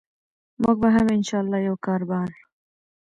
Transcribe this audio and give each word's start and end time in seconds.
موږ 0.61 0.75
به 0.81 0.89
هم 0.95 1.07
إن 1.17 1.21
شاء 1.29 1.41
الله 1.43 1.59
یو 1.67 1.75
کاربار 1.85 2.29